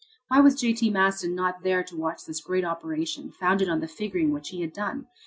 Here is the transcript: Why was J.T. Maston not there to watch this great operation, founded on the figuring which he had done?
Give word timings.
Why 0.29 0.39
was 0.39 0.59
J.T. 0.59 0.89
Maston 0.89 1.35
not 1.35 1.61
there 1.61 1.83
to 1.83 1.95
watch 1.95 2.25
this 2.25 2.41
great 2.41 2.65
operation, 2.65 3.31
founded 3.31 3.69
on 3.69 3.81
the 3.81 3.87
figuring 3.87 4.31
which 4.31 4.49
he 4.49 4.61
had 4.61 4.73
done? 4.73 5.05